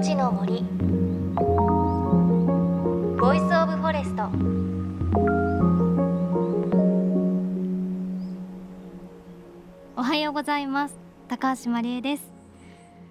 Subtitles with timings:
[0.00, 0.62] 命の森。
[3.20, 4.30] Voice of Forest。
[9.98, 10.98] おはようございます。
[11.28, 12.32] 高橋真理恵です。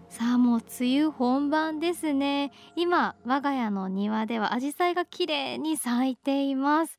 [0.09, 2.51] さあもう梅雨本番ですね。
[2.75, 6.97] 今我が家の庭では紫陽花が綺麗に咲いています。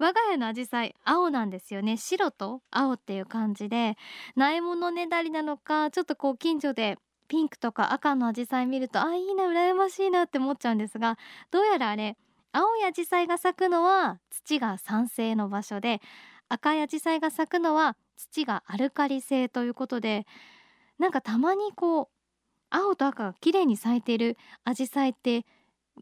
[0.00, 1.96] 我が家の紫陽花青なんですよね。
[1.96, 3.96] 白と青っていう感じで
[4.34, 6.98] 苗物ねだりなのかちょっとこう近所で
[7.28, 11.18] ピンクとか赤の紫陽花見るとあいいな羨ましいなって思っちゃうんですが
[11.50, 12.16] どうやらあれ
[12.52, 16.00] 青い紫陽花が咲くのは土が酸性の場所で
[16.48, 20.26] 赤い紫陽花が咲くのは土がアルカリ性ということで
[20.98, 22.08] なんかたまにこう
[22.70, 25.46] 青と赤が綺麗に咲いている紫陽花って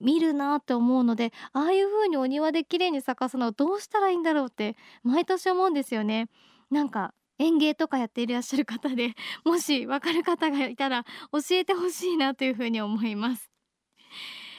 [0.01, 6.29] 見るなって思うのでああいう風にお庭で綺麗に咲かすのはどうしたらいいんだろうって毎年思うんですよね。
[6.71, 13.51] なんか園芸とかやっていらっしゃる方で もしわかる方がいたら教えてほしいなというふうに思います。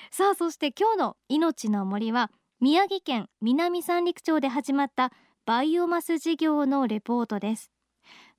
[0.09, 5.13] さあそして今日の命の森は宮城県南三陸町で始まった
[5.45, 7.71] バイオマス事業のレポートです。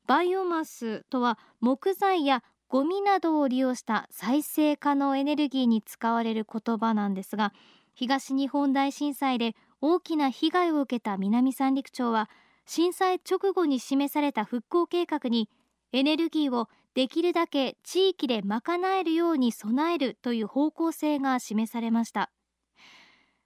[0.07, 7.53] バイオマスとは木材やゴミなどを利用した再生可能エネルギーに使われる言葉なんですが
[7.95, 12.31] 東日本大震災で大きな被害を受けた南三陸町は
[12.75, 15.51] 震災直後に示された復興計画に
[15.92, 22.31] エネルギーをできるだけ地域で賄えるように備えるという方向性が示されました。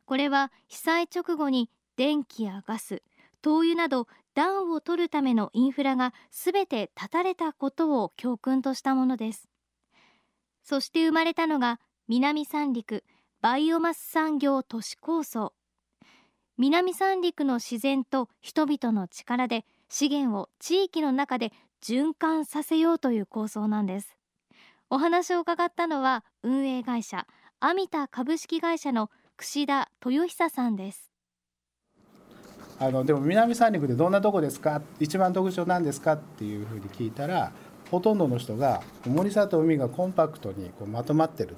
[0.04, 3.02] これは被災直後に電気やガス
[3.42, 9.48] 灯油など暖を取るためのインフラがすべて断たれたことを教訓としたものです。
[10.62, 13.02] そして生まれたのが南三陸
[13.41, 15.55] バイオマス産業都市構想。
[16.58, 24.16] 南三陸の自然と人々の力で資源を地域の中で循環させようという構想なんです。
[24.88, 27.26] お話を伺ったのは運営会社
[27.60, 31.10] アミタ株式会社の櫛田豊久さんです。
[32.78, 34.81] あのでも南三陸でどんなとこですか？
[34.98, 36.14] 一番特徴なんですか？
[36.14, 37.52] っていうふうに聞いたら
[37.91, 41.54] ほとんどの人が森里海がコンパクトにこうまとまってるっ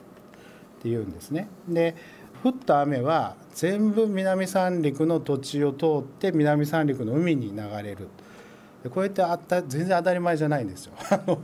[0.83, 1.49] ていうんですね。
[1.69, 1.95] で
[2.43, 8.09] 降った雨は全部南三陸の土地を通って南三陸の海に流れる。
[8.91, 10.93] こうやってあった全然当たり前じゃないんですよ。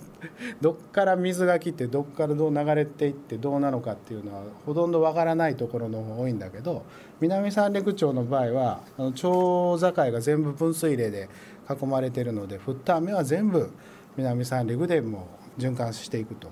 [0.63, 6.85] どっから水が来てどっからどう流れていってどうなのかっていうのはほとんどわからないところの方が多いんだけど
[7.21, 11.29] 南三陸町の場合はあの町境が全部分水嶺で
[11.69, 13.69] 囲まれてるので降った雨は全部
[14.17, 15.27] 南三陸でも
[15.59, 16.49] う循環していくと。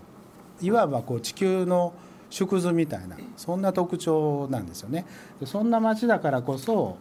[0.60, 1.92] いわばこう地球の
[2.32, 5.04] 縮図みたいなそんな特徴なんですよね。
[5.44, 6.96] そんな町だからこそ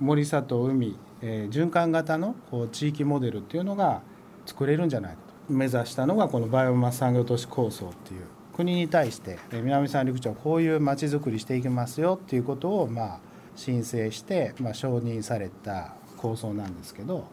[0.00, 4.02] 森里海、えー、循環型のこう地域モデルっていうのが
[4.46, 8.22] 作れるんじゃないかと目指したのがこのバイオマス産業都市構想っていう
[8.54, 13.20] 国に対して南三陸町こういう町づくりしていきますよっていうことをまあ
[13.54, 17.26] 申請して、まあ、承認された構想なんですけど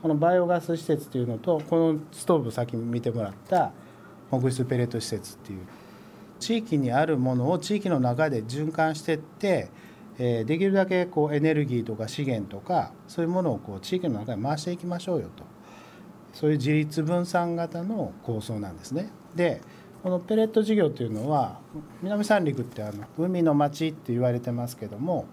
[0.00, 3.72] このバイオガス施設っていうのとこのストーブ先見てもらった
[4.30, 5.60] 木質ペレット施設っていう
[6.42, 9.70] 地域にあるものを地域の中で循環していって、
[10.18, 15.44] えできるだけこうエネルギーとか資源とかそういうものをこう地域の中で回していきましょうよと
[16.34, 19.10] そういう自立分散型の構想なんですね。
[19.34, 19.62] で
[20.02, 21.60] このペレット事業というのは
[22.02, 25.26] 南三陸ってあの海の町って言われてますけども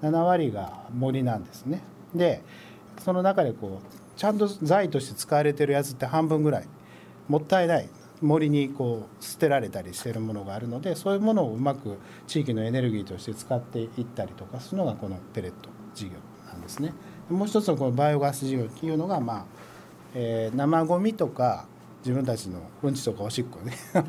[0.00, 1.82] 7割が森なんですね。
[2.14, 2.42] で
[3.00, 6.64] その中でこうちゃんと財として使われてるやつって半分ぐらい
[7.28, 7.88] もったいない
[8.22, 16.12] 森にこう捨てられたりしてるものがあるのでそういうものをうまく地域のエネルギーとして使っていったりとかするのがこのペレット事業
[16.48, 16.94] なんですね。
[17.28, 19.44] もう一つのこのバイオガス事業っていうのが、まあ
[20.14, 21.66] えー、生ゴミとか
[22.00, 23.72] 自分たちのうんちとかおしっこね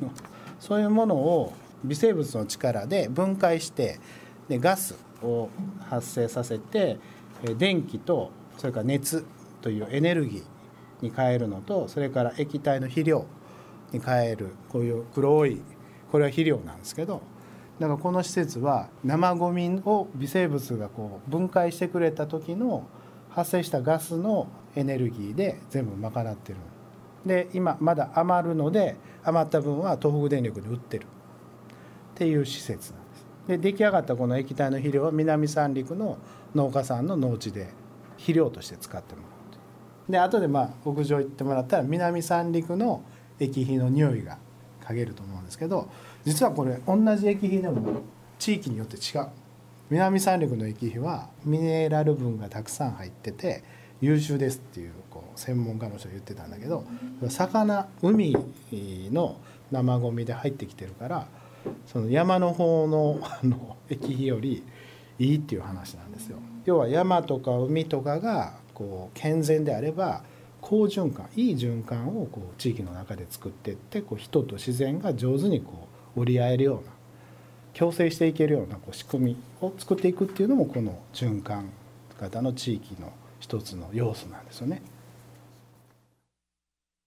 [0.60, 1.54] そういうものを
[1.84, 4.00] 微生物の力で分解して
[4.48, 5.50] でガスを
[5.90, 6.98] 発生させて
[7.58, 9.26] 電気とそれから熱
[9.62, 13.26] というエネルギーに変えるのとそれから液体の肥料
[13.94, 15.62] に変えるこういう黒い
[16.12, 17.22] これは肥料なんですけど
[17.80, 22.88] だからこの施設は生ゴミを微生物がこう分解してくれた時の
[23.30, 26.60] 発生したガスのエネルギーで全部賄ってる。
[27.26, 31.06] で今まだ余るので余った分は東北電力で売ってる。
[31.06, 31.08] っ
[32.16, 33.26] ていう施設なんです。
[33.48, 36.20] で出来上がったこの液体の肥料は南三陸の
[36.54, 37.70] 農家さんの農地で
[38.18, 39.34] 肥料として使ってもらう
[40.10, 43.04] で後でまあ屋上行ってもらったら南三陸の
[43.44, 44.38] 液肥の匂いが
[44.84, 45.90] 嗅げると思うんですけど
[46.26, 48.02] 実はこれ同じ液肥でも
[48.40, 49.28] 地域によって違う
[49.90, 53.64] 南三陸の液肥はミネラル分がたくさん入ってて
[54.02, 56.86] 優秀ですっていうこう専門家の人が言ってたんだけど
[57.30, 58.36] 魚海
[59.12, 59.38] の
[59.72, 61.28] 生ゴミで入ってきてるから
[61.86, 64.64] その山の方のあの液肥より
[65.20, 66.38] いいっていう話なんですよ。
[66.66, 70.24] 要は山とか海とかがこう健全であれば
[70.64, 76.92] 好循環いい循環をこう地域の中で作っていってこう人と自然が上手にこう折り合えるような
[77.74, 81.70] 共生していけるようなこう仕組みを作っていくっていうのもこの循環
[82.18, 83.12] 型の地域の
[83.42, 84.82] 一つの要素なんですよね。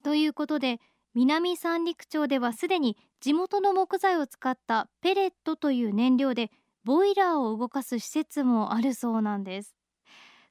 [0.04, 0.78] ということで
[1.14, 6.50] 南三陸町ではすでに地元の木材を使ったペレットという燃料で
[6.84, 9.74] ボイラーを動かす施設もあるそうなんです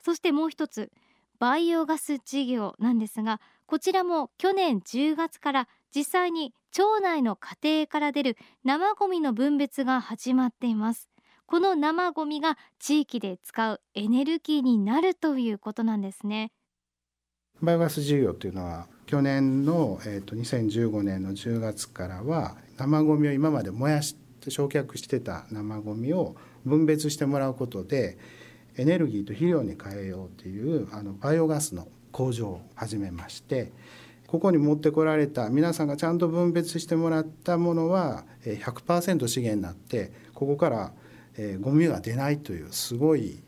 [0.03, 0.91] そしてもう一つ
[1.39, 11.09] バイオガス事業なんですがこちらも去年10月から実際に町内の家庭から出る生ゴミの分別が始まっています。
[11.47, 16.51] この生ゴミが地域で使うエネルギーになるということなんですね。
[17.61, 26.35] バイオガス事業というのは去年の、えー、と2015年の10月からは生ゴミを今まで燃やして焼却してた生ゴミを
[26.65, 28.17] 分別してもらうことで
[28.77, 33.71] エネルギーと肥料に変えようというあのバイオガスの工場を始めまして
[34.27, 40.93] ここに持ってこられた皆さんがちゃんと分別してもらったものは100%資源になってここから
[41.59, 43.43] ゴミが出ないというすごい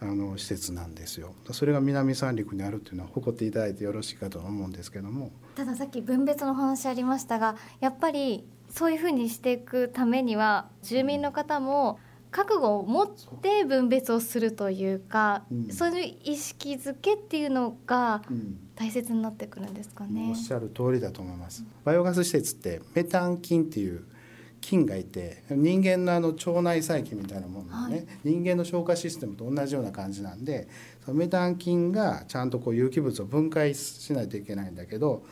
[0.00, 1.34] あの施設なんですよ。
[1.50, 5.32] それが南三陸にあるっていうのは誇っていただいてよろしいかと思うんですけども。
[5.56, 11.98] たださっき分別の話ありましたがやっぱりそういうふうにしていくためには住民の方も
[12.30, 13.08] 覚悟を持っ
[13.42, 18.22] て分別をするというか、うん、そういう意識づけっていうのが
[18.74, 21.64] 大切になってくるんですかね、うん、おっしゃる通りだと思います。
[21.84, 24.04] バイオガス施設ってメタン菌っていう
[24.60, 30.68] 菌がいて人間のあの腸内細菌みたいなものね、はい、人間の消化システムと同じような感じなんで
[31.04, 35.24] そのメタン菌がちゃんとこう有機物を分解しないといけないんだけど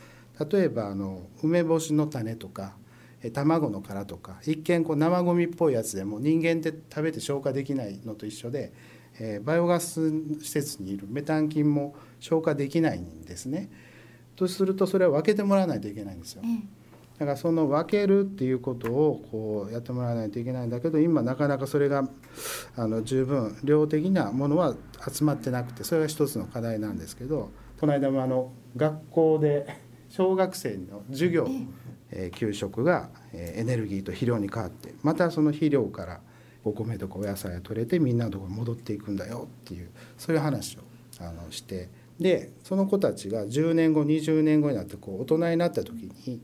[0.51, 2.75] 例えばあの梅干しの種とか
[3.31, 8.73] 卵の殻とか一見こう生ゴミっぽいやつでも人間って食べて消化できないのと一緒で、
[9.19, 10.09] えー、バイオガス
[10.41, 13.69] 施設にいるメタン菌も消化できないんですね。
[14.35, 16.43] とするとそれは分けてもらわないといけないんですよ。
[17.17, 22.07] だからその分けるっていうことをこうやってもらわないといけないんだけど今なかなかそれが
[22.75, 24.75] あの十分量的なものは
[25.11, 29.65] 集まってなくてそれが一つの課題なんですけどこの間もあの学校で
[30.09, 31.65] 小学生の授業え
[32.35, 36.21] 給食がエネルギーと肥料に変わってまたその肥料から
[36.63, 40.81] お米とかお野菜が取れてみんなのところに戻っていくんだよっていうそういう話を
[41.19, 41.89] あのして
[42.19, 46.41] でその子たちが10年後20年後になってこう大人になった時に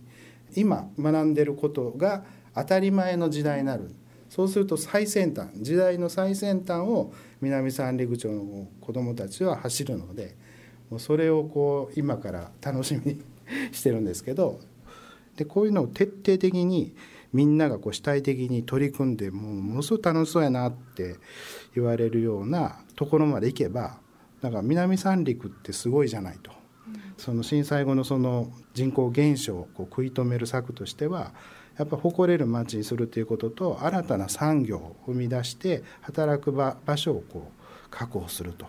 [0.56, 2.24] 今学んでることが
[2.56, 3.89] 当たり前の時代になる。
[4.30, 10.36] そうすると最先端時代の最先端を南三陸町の子どもたちは走るので
[10.89, 13.21] もうそれをこう今から楽しみに
[13.71, 14.59] してるんですけど
[15.38, 16.95] でこういうのを徹底的に
[17.33, 21.15] みんながこう主体的に取り組んでもうものすごく楽しそうやなって
[21.75, 23.97] 言われるようなところまでいけば
[24.41, 26.51] だから南三陸ってすごいじゃないと。
[27.18, 31.31] その震災後のその人口減少をこう食い止める策としては
[31.77, 38.65] やっぱ誇れる町にするということと新たな産業を生み出して働く場所をこう確保すると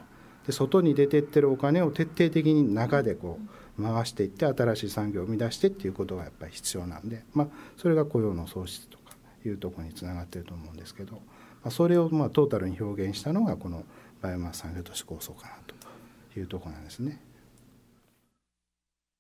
[0.47, 3.49] で外に出てってるお金を徹底的に中でこう
[3.81, 9.05] 回していって新しい産業を生み出してっていうことがやっぱり必要なんで、まあ、それが雇用の創出とか
[9.45, 11.21] いうところにつながってると思うんですけど、ま
[11.65, 13.85] あ、それをまあトータルに表現したのがこの
[14.21, 17.21] バイオマス産業都市構想かなというとこなんですね。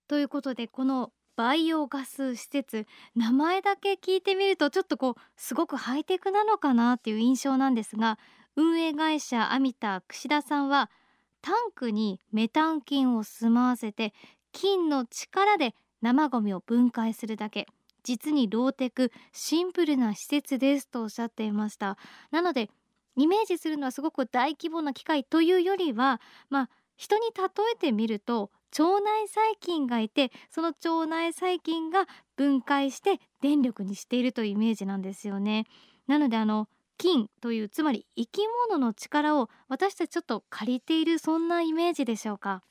[0.06, 8.18] ということでこのバイオガス施設名前だけ聞いてみるとちょっとこうすごくハイテクなのかなっていう印象なんですが
[8.56, 10.90] 運営会社アミタ串田さんは
[11.42, 14.14] タンクにメタン菌を住まわせて
[14.54, 17.66] 菌の力で生ゴミを分解するだけ。
[18.04, 21.98] 実にローテクシンプルな施設ですとおっしゃっていました。
[22.30, 22.70] なので
[23.16, 26.20] イメージするのはすごく大規模な機械というよりは
[26.50, 32.06] まあ人に例えてみると腸内細菌がいてその腸内細菌が
[32.36, 35.66] 分解して電力にしているというイメージなんですよね。
[36.06, 36.68] なのであの
[36.98, 42.62] 菌というつまり生き物の力を私たちちょっと借りているそんなイメージでしょうか。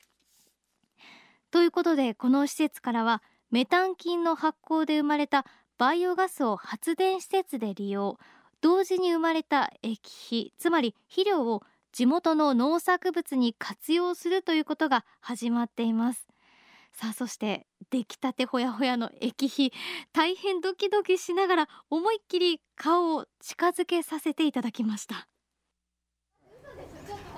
[1.54, 5.46] ということでこの施設からはメタン菌の発酵で生まれた
[5.78, 8.18] バイオガスを発電施設で利用
[8.60, 16.26] 同時に生まれた液肥つまり肥料を地元の農作物に活用するということが始まっています。
[16.92, 19.72] さあそして出来たてほやほやの液肥
[20.12, 25.28] 大変ドキドキしながら思いっきり顔を近づけさせていただきました。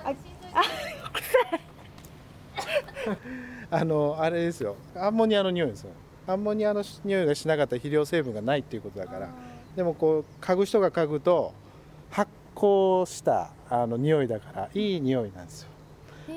[0.03, 0.11] あ
[0.55, 0.63] あ
[3.85, 4.75] のあれですよ。
[4.95, 5.91] アンモニアの匂いですよ。
[6.27, 9.29] アンモニアの匂いがしなかった肥料成分がないっていうことだから。
[9.75, 11.53] でもこう嗅ぐ人が嗅ぐと
[12.09, 15.69] 発酵したあの匂いだからいい匂いなんですよ。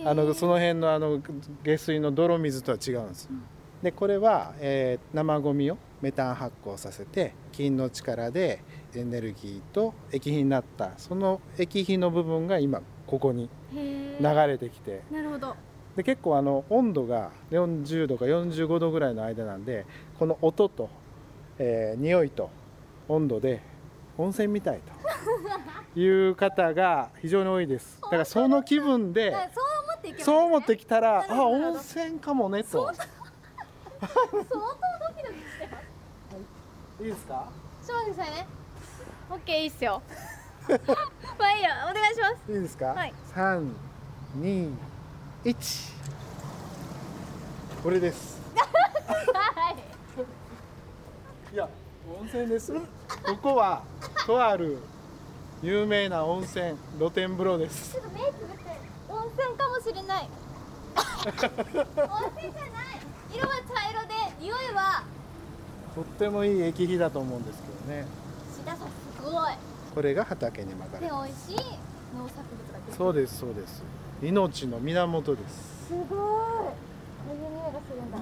[0.04, 1.20] あのその辺のあの
[1.64, 3.30] 下水の泥水とは違うんですよ、
[3.82, 8.62] でこれは、えー、生ゴミをメタン発酵させて菌の力で
[8.94, 15.02] エネルギーと液肥になったその液肥の部分が今ここに流れてきて。
[15.10, 15.56] なるほど
[15.96, 19.84] で結構あの温度が40度か45度ぐらいの間なんで
[20.18, 20.88] この音と、
[21.58, 22.48] えー、匂いと
[23.08, 23.60] 温度で
[24.16, 24.80] 温泉みたい
[25.94, 27.98] と いう方が非常に多いです。
[28.04, 29.34] だからその気分で
[30.18, 32.92] そう思ってきたらあ温泉かもねと。
[32.94, 33.08] 相
[34.10, 34.44] 当ド
[35.16, 35.78] キドキしてま
[36.98, 37.02] す。
[37.02, 37.46] いいですか？
[37.82, 38.46] そうですね。
[39.30, 40.00] オッケーいいっすよ。
[41.38, 41.88] まあいいや。
[41.90, 42.52] お願いします。
[42.52, 42.86] いいですか？
[42.86, 43.12] はい。
[43.34, 43.74] 三
[44.36, 44.70] 二
[45.44, 45.56] 一。
[47.82, 48.38] これです。
[48.54, 51.54] はい。
[51.54, 51.68] いや
[52.20, 52.74] 温泉です。
[52.74, 52.80] こ
[53.42, 53.82] こは
[54.26, 54.78] とある
[55.62, 57.94] 有名な温泉露天風呂です。
[57.94, 60.28] ちょっと目つぶって温泉かもしれない。
[61.24, 61.42] 温泉
[61.72, 63.00] じゃない。
[63.34, 65.04] 色は茶色で匂いは。
[65.94, 68.06] とってもいい液肥だと思うんですけどね。
[68.58, 69.52] 志田さんすごい。
[69.94, 71.56] これが畑にまかれで美味しい。
[72.14, 73.82] 農作物がそうですそうです
[74.22, 75.86] 命の源です。
[75.86, 76.08] すごい。
[76.08, 76.74] こ
[77.26, 78.18] ういう匂いがするんだ。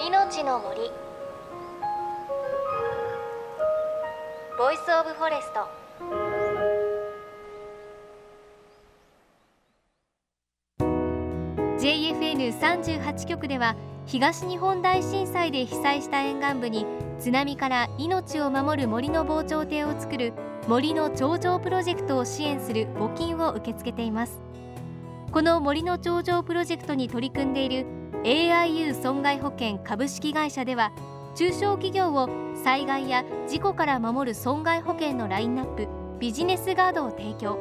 [0.04, 0.90] 命の森。
[4.58, 5.68] Voice of Forest。
[11.78, 16.86] JFN38 局では東日本大震災で被災した沿岸部に
[17.18, 20.34] 津波から命を守る森の防潮堤を作る
[20.68, 24.42] 森の長城プロジェクトを支援する募金を受け付けています。
[25.32, 27.86] この森の頂上プロジェクトに取り組んでいる
[28.24, 30.92] AIU 損害保険株式会社では
[31.34, 32.28] 中小企業を
[32.62, 35.88] 災害や事故から守る損害保険のラインナップ
[36.20, 37.58] ビジネスガードを提供。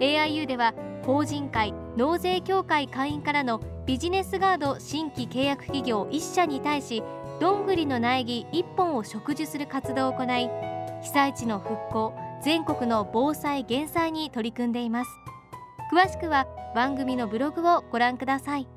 [0.00, 0.74] AIU では
[1.04, 7.02] 法人会納税協会会員からのビジネスガード新規契約企業1社に対し
[7.40, 10.48] どんぐりの苗木1本を植樹する活動を行い
[11.02, 15.10] 被災地の復興全国の防災減災に取り組んでいます。
[15.92, 18.68] 詳しくは番組のブログをご覧ください。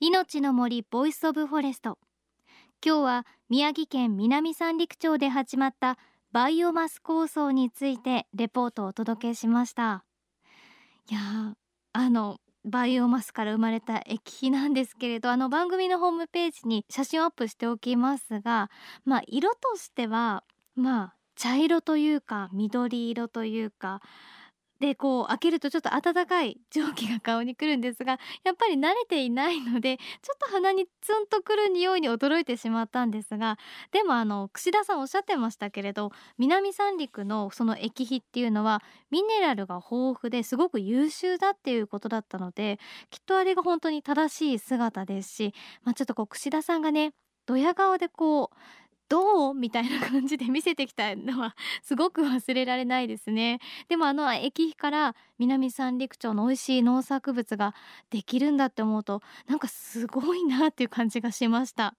[0.00, 1.98] 命の森 Voice of Forest。
[2.84, 5.98] 今日は宮城県南三陸町で始まった
[6.32, 10.04] バイオマス構想についてレポートをお届けしました。
[11.10, 11.54] いや
[11.92, 18.70] あのバイオマスから生まれた液肥なんですけれど あの番組のホームページに写真をアップしておきますが
[19.04, 24.00] まあ色としてはまあ茶色というか緑色というか
[24.82, 33.58] でこう開けるとちょっと暖かい蒸気が顔にくるんですがやっぱり慣れていないのでちょっと鼻にツンとくる匂いに驚いてしまったんですが
[33.92, 47.12] でもあの串田さんおっしゃってましたけれど南三陸のその液肥っていうのはミネラルが豊富ですごく優秀だっていうことだったのできっとあれが本当に正しい姿ですし、まあ、ちょっとこう串田さんがね
[47.46, 48.56] ドヤ顔でこう
[49.12, 49.54] どう？
[49.54, 53.58] みたいな感じで見せてきたのはすごく忘れられないですね。
[53.88, 57.74] でもあの駅碑から南三陸町の美味しい農作物が
[58.08, 61.94] できるんだって思うとなんかすごいなっていう感じがしました。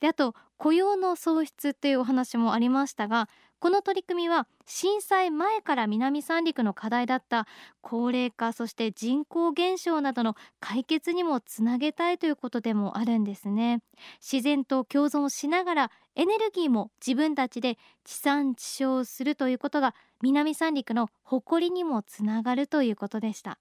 [0.00, 3.28] であと雇用の創出っていうお話もありましたが
[3.60, 7.46] この取り組みは震災前から南三陸の課題だった
[7.80, 13.80] 高齢化そして人口減少などの解決にもつなげたいということでもあるんですね。
[14.20, 23.58] 自然と共存しながらエネルギーも自分たちで地産地消するということが南三陸の誇りにもつながるということでした。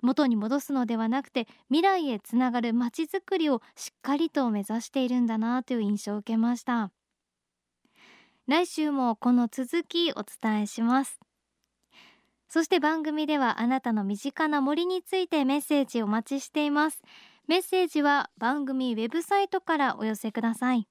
[0.00, 6.90] 元に戻すのではなくて未来へつながるまちづくりをしっかりと目指しているんだなという印象を受けました。
[8.48, 11.20] 来週もこの続きお伝えします。
[12.48, 17.02] そして番組ではあなたの身近な森についてメッセージお待ちしています。
[17.48, 20.88] メッセージは番組ウェブサイトからお寄せください。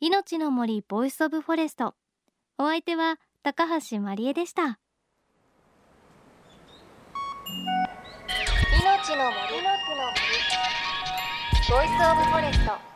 [0.00, 1.94] 命の森 Voice of Forest。
[2.58, 4.62] お相手は高橋真理恵でした。
[4.62, 4.76] 命
[9.16, 9.26] の森。
[9.26, 9.32] の森。
[11.68, 12.91] Voice of Forest。